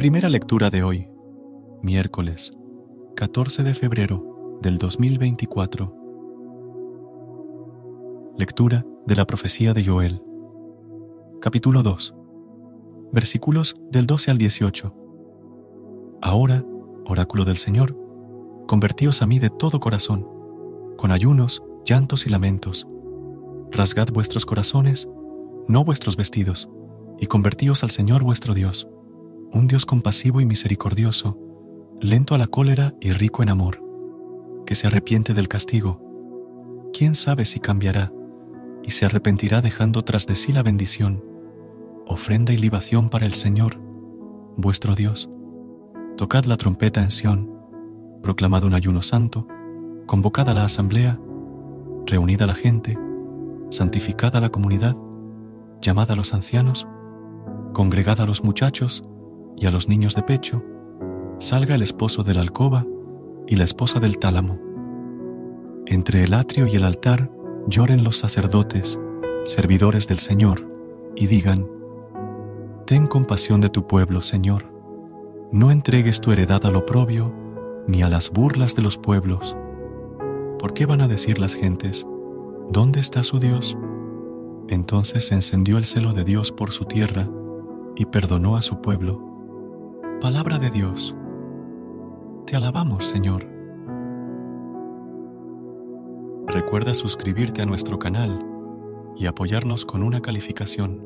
[0.00, 1.10] Primera lectura de hoy,
[1.82, 2.52] miércoles
[3.16, 5.94] 14 de febrero del 2024.
[8.38, 10.22] Lectura de la profecía de Joel.
[11.42, 12.14] Capítulo 2.
[13.12, 14.94] Versículos del 12 al 18.
[16.22, 16.64] Ahora,
[17.04, 17.94] oráculo del Señor,
[18.66, 20.26] convertíos a mí de todo corazón,
[20.96, 22.86] con ayunos, llantos y lamentos.
[23.70, 25.10] Rasgad vuestros corazones,
[25.68, 26.70] no vuestros vestidos,
[27.18, 28.88] y convertíos al Señor vuestro Dios
[29.52, 31.38] un Dios compasivo y misericordioso,
[32.00, 33.82] lento a la cólera y rico en amor,
[34.64, 36.00] que se arrepiente del castigo.
[36.92, 38.12] ¿Quién sabe si cambiará
[38.82, 41.24] y se arrepentirá dejando tras de sí la bendición,
[42.06, 43.78] ofrenda y libación para el Señor,
[44.56, 45.28] vuestro Dios?
[46.16, 47.50] Tocad la trompeta en Sión,
[48.22, 49.46] proclamad un ayuno santo,
[50.06, 51.18] convocad a la asamblea,
[52.06, 52.98] reunid a la gente,
[53.70, 54.96] santificad a la comunidad,
[55.80, 56.86] llamad a los ancianos,
[57.72, 59.04] congregad a los muchachos,
[59.60, 60.64] y a los niños de pecho,
[61.38, 62.86] salga el esposo de la alcoba
[63.46, 64.58] y la esposa del tálamo.
[65.86, 67.30] Entre el atrio y el altar
[67.68, 68.98] lloren los sacerdotes,
[69.44, 70.66] servidores del Señor,
[71.14, 71.68] y digan,
[72.86, 74.64] Ten compasión de tu pueblo, Señor,
[75.52, 77.32] no entregues tu heredad al oprobio
[77.86, 79.56] ni a las burlas de los pueblos.
[80.58, 82.06] ¿Por qué van a decir las gentes,
[82.70, 83.76] ¿dónde está su Dios?
[84.68, 87.28] Entonces se encendió el celo de Dios por su tierra
[87.96, 89.29] y perdonó a su pueblo
[90.20, 91.14] Palabra de Dios.
[92.46, 93.48] Te alabamos, Señor.
[96.46, 98.44] Recuerda suscribirte a nuestro canal
[99.16, 101.00] y apoyarnos con una calificación.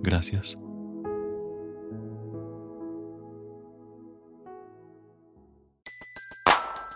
[0.00, 0.56] Gracias.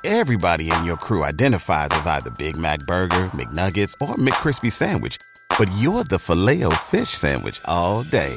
[0.04, 5.18] Everybody in your crew identifies as either Big Mac burger, McNuggets, or McCrispy sandwich,
[5.58, 8.36] but you're the Filet-O-Fish sandwich all day.